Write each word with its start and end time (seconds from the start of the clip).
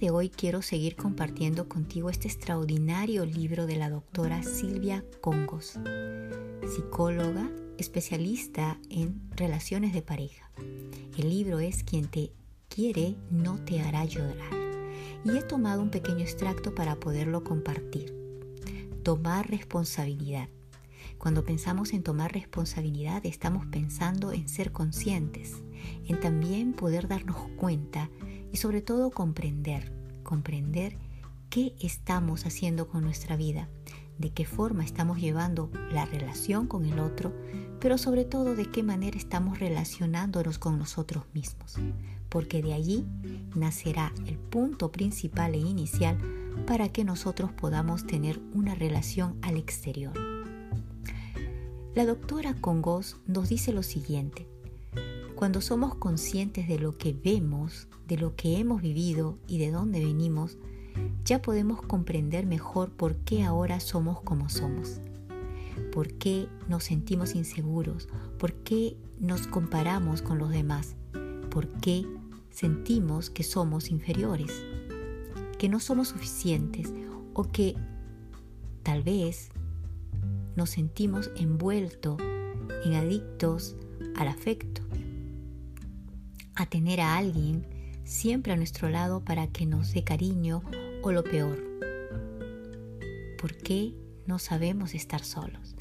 De 0.00 0.10
hoy 0.10 0.28
quiero 0.28 0.60
seguir 0.60 0.94
compartiendo 0.94 1.70
contigo 1.70 2.10
este 2.10 2.28
extraordinario 2.28 3.24
libro 3.24 3.66
de 3.66 3.76
la 3.76 3.88
doctora 3.88 4.42
Silvia 4.42 5.02
Congos, 5.22 5.78
psicóloga 6.68 7.50
especialista 7.78 8.78
en 8.90 9.22
relaciones 9.34 9.94
de 9.94 10.02
pareja. 10.02 10.50
El 11.16 11.30
libro 11.30 11.60
es 11.60 11.82
Quien 11.82 12.08
te 12.08 12.30
quiere 12.68 13.16
no 13.30 13.56
te 13.64 13.80
hará 13.80 14.04
llorar. 14.04 14.52
Y 15.24 15.30
he 15.30 15.42
tomado 15.42 15.80
un 15.80 15.90
pequeño 15.90 16.20
extracto 16.20 16.74
para 16.74 16.96
poderlo 16.96 17.42
compartir. 17.42 18.14
Tomar 19.02 19.48
responsabilidad. 19.48 20.50
Cuando 21.16 21.42
pensamos 21.46 21.94
en 21.94 22.02
tomar 22.02 22.34
responsabilidad 22.34 23.24
estamos 23.24 23.64
pensando 23.64 24.32
en 24.32 24.50
ser 24.50 24.72
conscientes, 24.72 25.54
en 26.06 26.20
también 26.20 26.74
poder 26.74 27.08
darnos 27.08 27.48
cuenta 27.56 28.10
y 28.56 28.58
sobre 28.58 28.80
todo 28.80 29.10
comprender, 29.10 29.92
comprender 30.22 30.96
qué 31.50 31.74
estamos 31.78 32.46
haciendo 32.46 32.88
con 32.88 33.02
nuestra 33.02 33.36
vida, 33.36 33.68
de 34.16 34.30
qué 34.30 34.46
forma 34.46 34.82
estamos 34.82 35.20
llevando 35.20 35.70
la 35.92 36.06
relación 36.06 36.66
con 36.66 36.86
el 36.86 36.98
otro, 36.98 37.34
pero 37.80 37.98
sobre 37.98 38.24
todo 38.24 38.54
de 38.54 38.64
qué 38.70 38.82
manera 38.82 39.18
estamos 39.18 39.58
relacionándonos 39.58 40.58
con 40.58 40.78
nosotros 40.78 41.24
mismos, 41.34 41.74
porque 42.30 42.62
de 42.62 42.72
allí 42.72 43.04
nacerá 43.54 44.14
el 44.26 44.38
punto 44.38 44.90
principal 44.90 45.52
e 45.52 45.58
inicial 45.58 46.16
para 46.66 46.88
que 46.88 47.04
nosotros 47.04 47.52
podamos 47.52 48.06
tener 48.06 48.40
una 48.54 48.74
relación 48.74 49.36
al 49.42 49.58
exterior. 49.58 50.14
La 51.94 52.06
doctora 52.06 52.54
Congos 52.54 53.18
nos 53.26 53.50
dice 53.50 53.74
lo 53.74 53.82
siguiente, 53.82 54.48
cuando 55.36 55.60
somos 55.60 55.94
conscientes 55.94 56.66
de 56.66 56.78
lo 56.78 56.96
que 56.96 57.12
vemos, 57.12 57.88
de 58.08 58.16
lo 58.16 58.34
que 58.34 58.58
hemos 58.58 58.80
vivido 58.80 59.36
y 59.46 59.58
de 59.58 59.70
dónde 59.70 60.00
venimos, 60.00 60.56
ya 61.26 61.42
podemos 61.42 61.82
comprender 61.82 62.46
mejor 62.46 62.90
por 62.90 63.16
qué 63.16 63.44
ahora 63.44 63.78
somos 63.78 64.22
como 64.22 64.48
somos, 64.48 64.98
por 65.92 66.14
qué 66.14 66.48
nos 66.68 66.84
sentimos 66.84 67.34
inseguros, 67.34 68.08
por 68.38 68.54
qué 68.54 68.96
nos 69.20 69.46
comparamos 69.46 70.22
con 70.22 70.38
los 70.38 70.48
demás, 70.48 70.96
por 71.50 71.68
qué 71.68 72.06
sentimos 72.50 73.28
que 73.28 73.42
somos 73.42 73.90
inferiores, 73.90 74.64
que 75.58 75.68
no 75.68 75.80
somos 75.80 76.08
suficientes 76.08 76.94
o 77.34 77.44
que 77.44 77.76
tal 78.82 79.02
vez 79.02 79.50
nos 80.56 80.70
sentimos 80.70 81.30
envueltos 81.36 82.16
en 82.86 82.94
adictos 82.94 83.76
al 84.16 84.28
afecto 84.28 84.85
a 86.56 86.66
tener 86.66 87.00
a 87.00 87.16
alguien 87.16 87.66
siempre 88.04 88.52
a 88.52 88.56
nuestro 88.56 88.88
lado 88.88 89.24
para 89.24 89.46
que 89.48 89.66
nos 89.66 89.92
dé 89.92 90.04
cariño 90.04 90.62
o 91.02 91.12
lo 91.12 91.22
peor. 91.22 91.62
¿Por 93.38 93.56
qué 93.56 93.94
no 94.26 94.38
sabemos 94.38 94.94
estar 94.94 95.22
solos? 95.22 95.76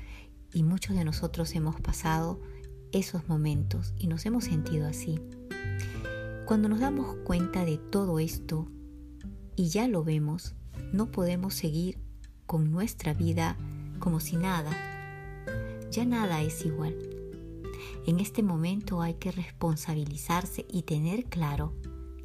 Y 0.53 0.63
muchos 0.63 0.95
de 0.95 1.05
nosotros 1.05 1.55
hemos 1.55 1.79
pasado 1.81 2.41
esos 2.91 3.27
momentos 3.27 3.93
y 3.97 4.07
nos 4.07 4.25
hemos 4.25 4.45
sentido 4.45 4.87
así. 4.87 5.19
Cuando 6.45 6.69
nos 6.69 6.79
damos 6.79 7.15
cuenta 7.23 7.65
de 7.65 7.77
todo 7.77 8.19
esto 8.19 8.67
y 9.55 9.69
ya 9.69 9.87
lo 9.87 10.03
vemos, 10.03 10.55
no 10.93 11.11
podemos 11.11 11.53
seguir 11.55 11.97
con 12.45 12.71
nuestra 12.71 13.13
vida 13.13 13.57
como 13.99 14.19
si 14.19 14.35
nada. 14.35 14.71
Ya 15.91 16.05
nada 16.05 16.41
es 16.41 16.65
igual. 16.65 17.14
En 18.05 18.19
este 18.19 18.43
momento 18.43 19.01
hay 19.01 19.15
que 19.15 19.31
responsabilizarse 19.31 20.65
y 20.69 20.83
tener 20.83 21.25
claro 21.25 21.73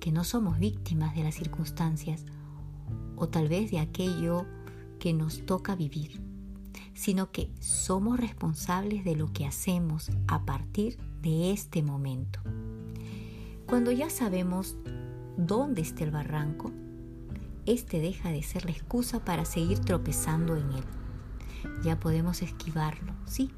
que 0.01 0.13
no 0.13 0.25
somos 0.25 0.59
víctimas 0.59 1.15
de 1.15 1.25
las 1.25 1.35
circunstancias 1.35 2.25
o 3.17 3.29
tal 3.29 3.49
vez 3.49 3.71
de 3.71 3.79
aquello 3.79 4.47
que 4.99 5.13
nos 5.13 5.45
toca 5.47 5.77
vivir, 5.77 6.21
sino 6.95 7.31
que 7.31 7.51
somos 7.61 8.19
responsables 8.19 9.05
de 9.05 9.17
lo 9.17 9.33
que 9.33 9.47
hacemos 9.47 10.11
a 10.27 10.45
partir 10.45 10.99
de 11.23 11.53
este 11.53 11.83
momento. 11.83 12.41
Cuando 13.67 13.93
ya 13.93 14.11
sabemos 14.11 14.77
dónde 15.37 15.83
está 15.83 16.05
el 16.05 16.11
barranco, 16.11 16.73
este 17.67 18.01
deja 18.01 18.31
de 18.31 18.43
ser 18.43 18.65
la 18.65 18.73
excusa 18.73 19.25
para 19.25 19.45
seguir 19.45 19.79
tropezando 19.81 20.57
en 20.57 20.73
él. 20.73 20.85
Ya 21.85 22.01
podemos 22.01 22.43
esquivarlo, 22.43 23.13
sí, 23.27 23.51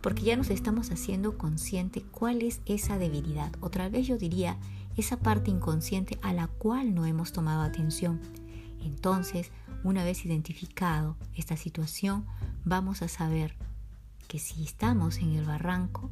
porque 0.00 0.22
ya 0.22 0.36
nos 0.36 0.50
estamos 0.50 0.90
haciendo 0.90 1.38
consciente 1.38 2.02
cuál 2.02 2.42
es 2.42 2.60
esa 2.66 2.98
debilidad. 2.98 3.52
Otra 3.60 3.88
vez 3.88 4.06
yo 4.06 4.18
diría 4.18 4.58
esa 4.96 5.18
parte 5.18 5.50
inconsciente 5.50 6.18
a 6.22 6.32
la 6.32 6.46
cual 6.46 6.94
no 6.94 7.06
hemos 7.06 7.32
tomado 7.32 7.62
atención. 7.62 8.20
Entonces, 8.82 9.50
una 9.82 10.04
vez 10.04 10.24
identificado 10.24 11.16
esta 11.34 11.56
situación, 11.56 12.24
vamos 12.64 13.02
a 13.02 13.08
saber 13.08 13.56
que 14.28 14.38
si 14.38 14.64
estamos 14.64 15.18
en 15.18 15.32
el 15.32 15.44
barranco, 15.44 16.10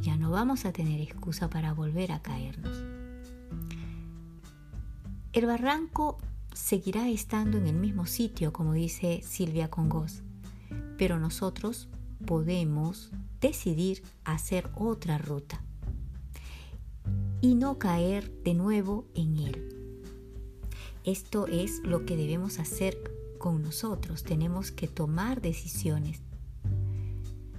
ya 0.00 0.16
no 0.16 0.30
vamos 0.30 0.64
a 0.64 0.72
tener 0.72 1.00
excusa 1.00 1.48
para 1.48 1.72
volver 1.72 2.12
a 2.12 2.20
caernos. 2.20 2.82
El 5.32 5.46
barranco 5.46 6.18
seguirá 6.54 7.08
estando 7.08 7.58
en 7.58 7.66
el 7.66 7.76
mismo 7.76 8.06
sitio, 8.06 8.52
como 8.52 8.72
dice 8.72 9.20
Silvia 9.22 9.68
Congos, 9.68 10.22
pero 10.96 11.18
nosotros 11.18 11.88
podemos 12.24 13.10
decidir 13.40 14.02
hacer 14.24 14.70
otra 14.74 15.18
ruta 15.18 15.62
y 17.40 17.54
no 17.54 17.78
caer 17.78 18.32
de 18.42 18.54
nuevo 18.54 19.06
en 19.14 19.36
él. 19.36 19.76
Esto 21.04 21.46
es 21.46 21.80
lo 21.84 22.04
que 22.04 22.16
debemos 22.16 22.58
hacer 22.58 22.98
con 23.38 23.62
nosotros. 23.62 24.24
Tenemos 24.24 24.72
que 24.72 24.88
tomar 24.88 25.40
decisiones, 25.40 26.20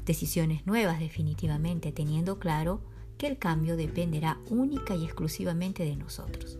decisiones 0.06 0.66
nuevas 0.66 1.00
definitivamente, 1.00 1.91
teniendo 1.91 2.39
claro 2.39 2.81
que 3.18 3.28
el 3.28 3.38
cambio 3.38 3.78
dependerá 3.78 4.38
única 4.50 4.95
y 4.95 5.06
exclusivamente 5.06 5.85
de 5.85 5.95
nosotros. 5.95 6.59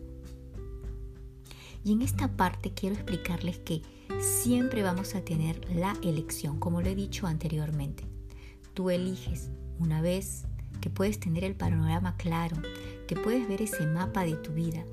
Y 1.84 1.92
en 1.92 2.02
esta 2.02 2.36
parte 2.36 2.72
quiero 2.74 2.96
explicarles 2.96 3.60
que 3.60 3.82
siempre 4.20 4.84
vamos 4.84 5.16
a 5.16 5.22
tener 5.22 5.70
la 5.74 5.96
elección, 6.02 6.60
como 6.60 6.82
lo 6.82 6.90
he 6.90 6.96
dicho 6.96 7.28
anteriormente. 7.28 8.04
Tú 8.74 8.90
eliges 8.90 9.50
una 9.80 10.02
vez 10.02 10.46
que 10.82 10.90
puedes 10.90 11.20
tener 11.20 11.44
el 11.44 11.56
panorama 11.56 12.16
claro, 12.18 12.58
que 13.08 13.16
puedes 13.16 13.48
ver 13.48 13.62
ese 13.62 13.86
mapa 13.86 14.24
de 14.24 14.36
tu 14.36 14.54
vida, 14.54 14.86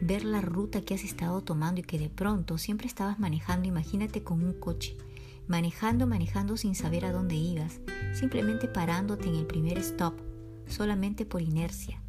ver 0.00 0.24
la 0.24 0.40
ruta 0.40 0.82
que 0.82 0.94
has 0.94 1.04
estado 1.04 1.42
tomando 1.42 1.80
y 1.80 1.84
que 1.84 1.98
de 1.98 2.08
pronto 2.08 2.58
siempre 2.58 2.86
estabas 2.86 3.18
manejando, 3.18 3.68
imagínate 3.68 4.22
con 4.22 4.44
un 4.44 4.52
coche, 4.52 4.96
manejando, 5.48 6.06
manejando 6.06 6.56
sin 6.56 6.74
saber 6.74 7.04
a 7.04 7.12
dónde 7.12 7.34
ibas, 7.34 7.80
simplemente 8.12 8.68
parándote 8.68 9.28
en 9.28 9.36
el 9.36 9.46
primer 9.46 9.78
stop, 9.78 10.14
solamente 10.66 11.24
por 11.24 11.42
inercia. 11.42 12.00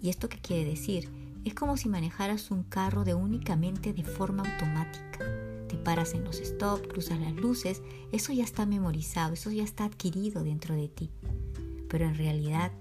¿Y 0.00 0.10
esto 0.10 0.28
qué 0.28 0.38
quiere 0.38 0.64
decir? 0.64 1.10
Es 1.44 1.54
como 1.54 1.76
si 1.76 1.88
manejaras 1.88 2.50
un 2.50 2.62
carro 2.62 3.04
de 3.04 3.14
únicamente 3.14 3.92
de 3.92 4.04
forma 4.04 4.42
automática. 4.44 5.47
Te 5.68 5.76
paras 5.76 6.14
en 6.14 6.24
los 6.24 6.36
stops, 6.36 6.88
cruzas 6.88 7.20
las 7.20 7.34
luces, 7.34 7.82
eso 8.12 8.32
ya 8.32 8.44
está 8.44 8.66
memorizado, 8.66 9.34
eso 9.34 9.50
ya 9.50 9.62
está 9.62 9.84
adquirido 9.84 10.42
dentro 10.42 10.74
de 10.74 10.88
ti. 10.88 11.10
Pero 11.88 12.06
en 12.06 12.16
realidad, 12.16 12.72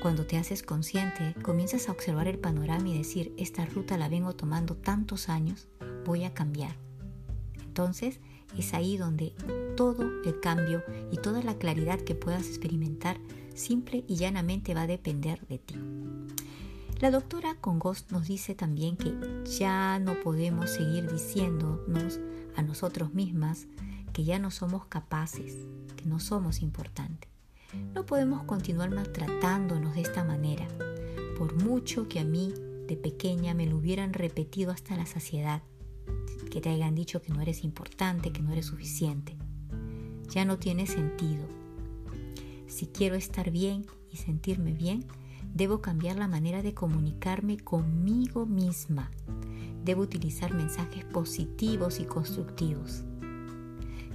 cuando 0.00 0.26
te 0.26 0.36
haces 0.36 0.62
consciente, 0.62 1.34
comienzas 1.42 1.88
a 1.88 1.92
observar 1.92 2.28
el 2.28 2.38
panorama 2.38 2.88
y 2.88 2.98
decir, 2.98 3.32
esta 3.36 3.64
ruta 3.66 3.96
la 3.96 4.08
vengo 4.08 4.34
tomando 4.34 4.76
tantos 4.76 5.28
años, 5.28 5.68
voy 6.04 6.24
a 6.24 6.34
cambiar. 6.34 6.76
Entonces, 7.62 8.20
es 8.58 8.74
ahí 8.74 8.96
donde 8.96 9.32
todo 9.76 10.04
el 10.24 10.40
cambio 10.40 10.82
y 11.10 11.16
toda 11.16 11.42
la 11.42 11.56
claridad 11.56 12.00
que 12.00 12.14
puedas 12.14 12.46
experimentar 12.46 13.18
simple 13.54 14.04
y 14.06 14.16
llanamente 14.16 14.74
va 14.74 14.82
a 14.82 14.86
depender 14.86 15.46
de 15.46 15.58
ti. 15.58 15.76
La 17.02 17.10
doctora 17.10 17.56
Congos 17.60 18.06
nos 18.12 18.28
dice 18.28 18.54
también 18.54 18.96
que 18.96 19.12
ya 19.58 19.98
no 19.98 20.14
podemos 20.20 20.70
seguir 20.70 21.10
diciéndonos 21.10 22.20
a 22.54 22.62
nosotros 22.62 23.12
mismas 23.12 23.66
que 24.12 24.22
ya 24.22 24.38
no 24.38 24.52
somos 24.52 24.86
capaces, 24.86 25.56
que 25.96 26.04
no 26.04 26.20
somos 26.20 26.62
importantes. 26.62 27.28
No 27.92 28.06
podemos 28.06 28.44
continuar 28.44 28.90
maltratándonos 28.90 29.96
de 29.96 30.02
esta 30.02 30.22
manera, 30.22 30.68
por 31.36 31.60
mucho 31.64 32.08
que 32.08 32.20
a 32.20 32.24
mí 32.24 32.54
de 32.86 32.96
pequeña 32.96 33.52
me 33.52 33.66
lo 33.66 33.78
hubieran 33.78 34.12
repetido 34.12 34.70
hasta 34.70 34.96
la 34.96 35.06
saciedad, 35.06 35.60
que 36.52 36.60
te 36.60 36.68
hayan 36.68 36.94
dicho 36.94 37.20
que 37.20 37.32
no 37.32 37.40
eres 37.40 37.64
importante, 37.64 38.30
que 38.30 38.42
no 38.42 38.52
eres 38.52 38.66
suficiente. 38.66 39.36
Ya 40.28 40.44
no 40.44 40.56
tiene 40.56 40.86
sentido. 40.86 41.48
Si 42.68 42.86
quiero 42.86 43.16
estar 43.16 43.50
bien 43.50 43.86
y 44.12 44.18
sentirme 44.18 44.72
bien, 44.72 45.04
debo 45.54 45.80
cambiar 45.80 46.16
la 46.16 46.28
manera 46.28 46.62
de 46.62 46.74
comunicarme 46.74 47.58
conmigo 47.58 48.46
misma. 48.46 49.10
Debo 49.84 50.02
utilizar 50.02 50.54
mensajes 50.54 51.04
positivos 51.04 52.00
y 52.00 52.04
constructivos. 52.04 53.04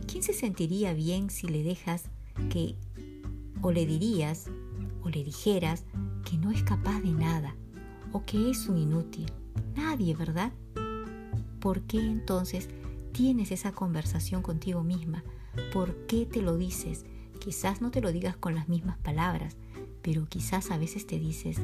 ¿Quién 0.07 0.23
se 0.23 0.33
sentiría 0.33 0.93
bien 0.93 1.29
si 1.29 1.47
le 1.47 1.63
dejas 1.63 2.09
que 2.49 2.75
o 3.61 3.71
le 3.71 3.85
dirías 3.85 4.47
o 5.03 5.09
le 5.09 5.23
dijeras 5.23 5.83
que 6.29 6.37
no 6.37 6.51
es 6.51 6.63
capaz 6.63 7.01
de 7.01 7.11
nada 7.11 7.55
o 8.11 8.23
que 8.25 8.49
es 8.49 8.67
un 8.67 8.77
inútil. 8.77 9.31
Nadie, 9.75 10.15
¿verdad? 10.15 10.51
¿Por 11.59 11.81
qué 11.81 11.99
entonces 11.99 12.69
tienes 13.11 13.51
esa 13.51 13.71
conversación 13.71 14.41
contigo 14.41 14.83
misma? 14.83 15.23
¿Por 15.73 16.05
qué 16.05 16.25
te 16.25 16.41
lo 16.41 16.57
dices? 16.57 17.05
Quizás 17.39 17.81
no 17.81 17.91
te 17.91 18.01
lo 18.01 18.11
digas 18.11 18.37
con 18.37 18.55
las 18.55 18.69
mismas 18.69 18.97
palabras, 18.99 19.57
pero 20.07 20.25
quizás 20.29 20.71
a 20.71 20.77
veces 20.77 21.05
te 21.05 21.19
dices, 21.19 21.57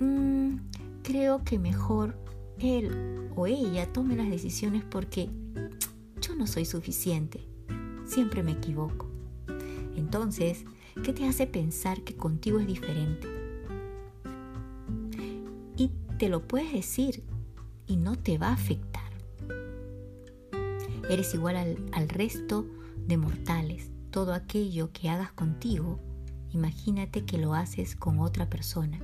mm, 0.00 0.56
creo 1.02 1.44
que 1.44 1.58
mejor 1.58 2.14
él 2.58 3.30
o 3.34 3.46
ella 3.46 3.90
tome 3.90 4.16
las 4.16 4.28
decisiones 4.28 4.84
porque 4.84 5.30
yo 6.20 6.34
no 6.36 6.46
soy 6.46 6.66
suficiente, 6.66 7.40
siempre 8.04 8.42
me 8.42 8.52
equivoco. 8.52 9.08
Entonces, 9.96 10.66
¿qué 11.02 11.14
te 11.14 11.26
hace 11.26 11.46
pensar 11.46 12.02
que 12.02 12.14
contigo 12.14 12.58
es 12.60 12.66
diferente? 12.66 13.26
Y 15.78 15.90
te 16.18 16.28
lo 16.28 16.46
puedes 16.46 16.74
decir 16.74 17.22
y 17.86 17.96
no 17.96 18.18
te 18.18 18.36
va 18.36 18.48
a 18.48 18.52
afectar. 18.52 19.10
Eres 21.08 21.32
igual 21.32 21.56
al, 21.56 21.78
al 21.92 22.10
resto 22.10 22.66
de 23.06 23.16
mortales. 23.16 23.90
Todo 24.10 24.34
aquello 24.34 24.90
que 24.92 25.08
hagas 25.08 25.32
contigo, 25.32 25.98
imagínate 26.52 27.24
que 27.24 27.38
lo 27.38 27.54
haces 27.54 27.96
con 27.96 28.20
otra 28.20 28.48
persona. 28.48 29.00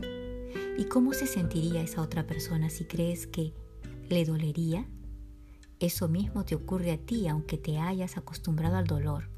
¿Y 0.78 0.84
cómo 0.84 1.12
se 1.12 1.26
sentiría 1.26 1.82
esa 1.82 2.02
otra 2.02 2.26
persona 2.26 2.70
si 2.70 2.84
crees 2.84 3.26
que 3.26 3.54
le 4.08 4.24
dolería? 4.24 4.86
Eso 5.78 6.08
mismo 6.08 6.44
te 6.44 6.54
ocurre 6.54 6.92
a 6.92 6.98
ti 6.98 7.28
aunque 7.28 7.58
te 7.58 7.78
hayas 7.78 8.16
acostumbrado 8.16 8.76
al 8.76 8.86
dolor. 8.86 9.28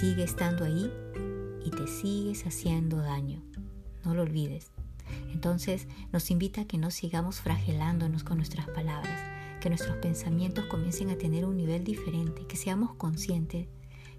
Sigue 0.00 0.24
estando 0.24 0.64
ahí 0.64 0.90
y 1.64 1.70
te 1.70 1.86
sigues 1.86 2.46
haciendo 2.46 2.98
daño. 2.98 3.42
No 4.04 4.14
lo 4.14 4.22
olvides. 4.22 4.70
Entonces 5.32 5.86
nos 6.12 6.30
invita 6.30 6.62
a 6.62 6.64
que 6.66 6.78
no 6.78 6.90
sigamos 6.90 7.40
fragelándonos 7.40 8.24
con 8.24 8.36
nuestras 8.36 8.68
palabras, 8.68 9.20
que 9.60 9.68
nuestros 9.68 9.96
pensamientos 9.98 10.66
comiencen 10.66 11.10
a 11.10 11.18
tener 11.18 11.44
un 11.44 11.56
nivel 11.56 11.84
diferente, 11.84 12.46
que 12.46 12.56
seamos 12.56 12.94
conscientes 12.94 13.68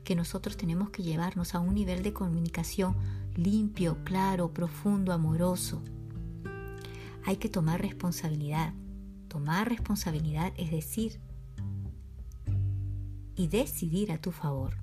que 0.03 0.15
nosotros 0.15 0.57
tenemos 0.57 0.89
que 0.89 1.03
llevarnos 1.03 1.55
a 1.55 1.59
un 1.59 1.75
nivel 1.75 2.03
de 2.03 2.13
comunicación 2.13 2.95
limpio, 3.35 3.97
claro, 4.03 4.53
profundo, 4.53 5.13
amoroso. 5.13 5.81
Hay 7.25 7.37
que 7.37 7.49
tomar 7.49 7.81
responsabilidad. 7.81 8.73
Tomar 9.27 9.69
responsabilidad 9.69 10.53
es 10.57 10.71
decir 10.71 11.19
y 13.35 13.47
decidir 13.47 14.11
a 14.11 14.17
tu 14.17 14.31
favor. 14.31 14.75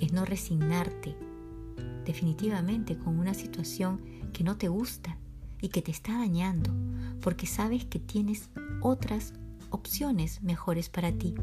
Es 0.00 0.12
no 0.12 0.24
resignarte 0.24 1.16
definitivamente 2.04 2.96
con 2.96 3.18
una 3.18 3.34
situación 3.34 4.00
que 4.32 4.44
no 4.44 4.56
te 4.56 4.68
gusta 4.68 5.18
y 5.60 5.68
que 5.68 5.82
te 5.82 5.90
está 5.90 6.18
dañando, 6.18 6.72
porque 7.20 7.46
sabes 7.46 7.84
que 7.84 7.98
tienes 7.98 8.50
otras 8.80 9.34
opciones 9.70 10.42
mejores 10.42 10.88
para 10.88 11.12
ti. 11.12 11.34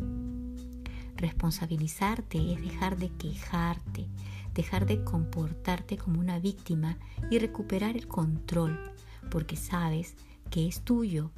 Responsabilizarte 1.19 2.53
es 2.53 2.61
dejar 2.61 2.97
de 2.97 3.09
quejarte, 3.09 4.07
dejar 4.53 4.85
de 4.85 5.03
comportarte 5.03 5.97
como 5.97 6.17
una 6.17 6.39
víctima 6.39 6.97
y 7.29 7.39
recuperar 7.39 7.97
el 7.97 8.07
control, 8.07 8.79
porque 9.29 9.57
sabes 9.57 10.15
que 10.49 10.65
es 10.65 10.79
tuyo. 10.79 11.31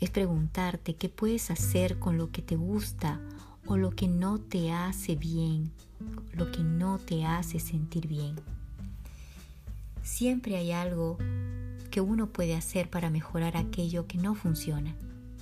Es 0.00 0.08
preguntarte 0.08 0.94
qué 0.94 1.10
puedes 1.10 1.50
hacer 1.50 1.98
con 1.98 2.16
lo 2.16 2.30
que 2.30 2.40
te 2.40 2.56
gusta 2.56 3.20
o 3.66 3.76
lo 3.76 3.90
que 3.90 4.08
no 4.08 4.38
te 4.38 4.72
hace 4.72 5.16
bien, 5.16 5.70
lo 6.32 6.50
que 6.50 6.62
no 6.62 6.98
te 6.98 7.26
hace 7.26 7.60
sentir 7.60 8.08
bien. 8.08 8.36
Siempre 10.02 10.56
hay 10.56 10.72
algo 10.72 11.18
que 11.90 12.00
uno 12.00 12.28
puede 12.30 12.56
hacer 12.56 12.88
para 12.88 13.10
mejorar 13.10 13.58
aquello 13.58 14.06
que 14.06 14.16
no 14.16 14.34
funciona. 14.34 14.96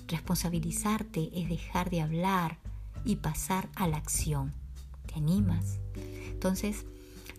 Responsabilizarte 0.09 1.31
es 1.33 1.49
dejar 1.49 1.91
de 1.91 2.01
hablar, 2.01 2.59
y 3.09 3.17
pasar 3.17 3.71
a 3.75 3.89
la 3.89 3.97
acción. 3.97 4.53
¿Te 5.07 5.15
animas? 5.15 5.81
Entonces, 6.31 6.85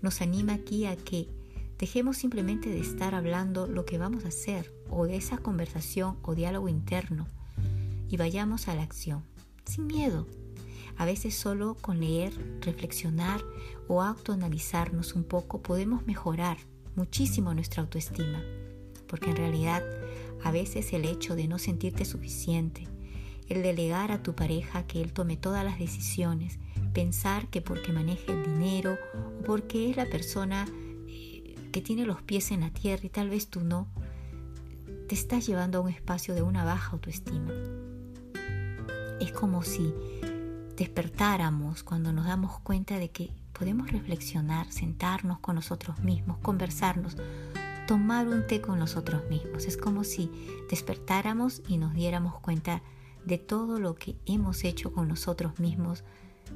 nos 0.01 0.19
anima 0.19 0.55
aquí 0.55 0.87
a 0.87 0.95
que 0.95 1.29
dejemos 1.77 2.17
simplemente 2.17 2.69
de 2.69 2.79
estar 2.79 3.13
hablando 3.13 3.67
lo 3.67 3.85
que 3.85 3.99
vamos 3.99 4.25
a 4.25 4.29
hacer 4.29 4.73
o 4.89 5.05
de 5.05 5.15
esa 5.15 5.37
conversación 5.37 6.17
o 6.23 6.33
diálogo 6.33 6.69
interno 6.69 7.27
y 8.09 8.17
vayamos 8.17 8.67
a 8.67 8.73
la 8.73 8.81
acción, 8.81 9.23
sin 9.63 9.85
miedo. 9.85 10.25
A 10.97 11.05
veces 11.05 11.35
solo 11.35 11.77
con 11.79 11.99
leer, 11.99 12.33
reflexionar 12.61 13.39
o 13.87 14.01
autoanalizarnos 14.01 15.13
un 15.13 15.23
poco 15.23 15.61
podemos 15.61 16.03
mejorar 16.07 16.57
muchísimo 16.95 17.53
nuestra 17.53 17.83
autoestima, 17.83 18.43
porque 19.07 19.29
en 19.29 19.35
realidad 19.35 19.83
a 20.43 20.49
veces 20.49 20.93
el 20.93 21.05
hecho 21.05 21.35
de 21.35 21.47
no 21.47 21.59
sentirte 21.59 22.05
suficiente, 22.05 22.87
el 23.49 23.63
delegar 23.63 24.11
a 24.11 24.23
tu 24.23 24.35
pareja 24.35 24.83
que 24.83 25.01
él 25.01 25.11
tome 25.11 25.35
todas 25.35 25.65
las 25.65 25.79
decisiones, 25.79 26.59
pensar 26.93 27.47
que 27.47 27.61
porque 27.61 27.91
maneja 27.91 28.31
el 28.31 28.43
dinero 28.43 28.97
o 29.15 29.43
porque 29.43 29.89
es 29.89 29.97
la 29.97 30.05
persona 30.05 30.67
eh, 31.07 31.55
que 31.71 31.81
tiene 31.81 32.05
los 32.05 32.21
pies 32.21 32.51
en 32.51 32.61
la 32.61 32.69
tierra 32.69 33.05
y 33.05 33.09
tal 33.09 33.29
vez 33.29 33.49
tú 33.49 33.61
no, 33.61 33.87
te 35.07 35.15
estás 35.15 35.47
llevando 35.47 35.79
a 35.79 35.81
un 35.81 35.89
espacio 35.89 36.35
de 36.35 36.43
una 36.43 36.63
baja 36.63 36.91
autoestima. 36.91 37.51
Es 39.19 39.31
como 39.31 39.63
si 39.63 39.93
despertáramos 40.77 41.83
cuando 41.83 42.13
nos 42.13 42.25
damos 42.25 42.59
cuenta 42.59 42.99
de 42.99 43.09
que 43.09 43.31
podemos 43.53 43.91
reflexionar, 43.91 44.71
sentarnos 44.71 45.39
con 45.39 45.55
nosotros 45.55 45.99
mismos, 45.99 46.37
conversarnos, 46.37 47.17
tomar 47.87 48.27
un 48.27 48.45
té 48.47 48.61
con 48.61 48.79
nosotros 48.79 49.23
mismos. 49.29 49.65
Es 49.65 49.75
como 49.75 50.03
si 50.03 50.29
despertáramos 50.69 51.63
y 51.67 51.77
nos 51.77 51.93
diéramos 51.93 52.39
cuenta 52.39 52.81
de 53.29 53.37
todo 53.37 53.79
lo 53.79 53.93
que 53.93 54.17
hemos 54.25 54.63
hecho 54.63 54.91
con 54.91 55.07
nosotros 55.07 55.59
mismos, 55.59 56.03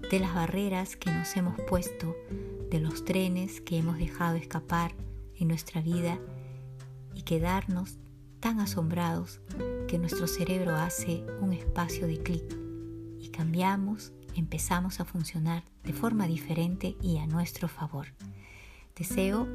de 0.09 0.19
las 0.19 0.33
barreras 0.33 0.95
que 0.95 1.11
nos 1.11 1.37
hemos 1.37 1.55
puesto, 1.69 2.15
de 2.71 2.79
los 2.79 3.05
trenes 3.05 3.61
que 3.61 3.77
hemos 3.77 3.99
dejado 3.99 4.35
escapar 4.35 4.91
en 5.37 5.49
nuestra 5.49 5.81
vida 5.81 6.19
y 7.13 7.21
quedarnos 7.21 7.99
tan 8.39 8.59
asombrados 8.59 9.39
que 9.87 9.99
nuestro 9.99 10.25
cerebro 10.25 10.75
hace 10.75 11.23
un 11.41 11.53
espacio 11.53 12.07
de 12.07 12.17
clic 12.17 12.43
y 13.19 13.29
cambiamos, 13.29 14.11
empezamos 14.35 14.99
a 14.99 15.05
funcionar 15.05 15.63
de 15.83 15.93
forma 15.93 16.25
diferente 16.25 16.97
y 17.03 17.19
a 17.19 17.27
nuestro 17.27 17.67
favor. 17.67 18.07
Deseo 18.95 19.47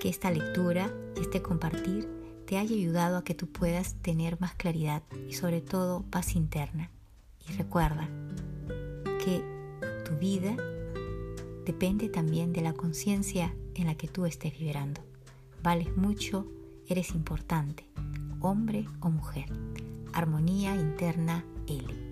que 0.00 0.08
esta 0.08 0.30
lectura 0.30 0.90
este 1.20 1.42
compartir 1.42 2.08
te 2.50 2.58
haya 2.58 2.74
ayudado 2.74 3.16
a 3.16 3.22
que 3.22 3.36
tú 3.36 3.46
puedas 3.46 3.94
tener 4.02 4.40
más 4.40 4.56
claridad 4.56 5.04
y 5.28 5.34
sobre 5.34 5.60
todo 5.60 6.02
paz 6.10 6.34
interna. 6.34 6.90
Y 7.48 7.52
recuerda 7.52 8.08
que 9.24 9.44
tu 10.04 10.16
vida 10.16 10.56
depende 11.64 12.08
también 12.08 12.52
de 12.52 12.62
la 12.62 12.72
conciencia 12.72 13.54
en 13.76 13.86
la 13.86 13.94
que 13.94 14.08
tú 14.08 14.26
estés 14.26 14.58
vibrando. 14.58 15.00
Vales 15.62 15.96
mucho, 15.96 16.44
eres 16.88 17.12
importante, 17.12 17.88
hombre 18.40 18.84
o 18.98 19.10
mujer. 19.10 19.46
Armonía 20.12 20.74
interna 20.74 21.44
L. 21.68 22.09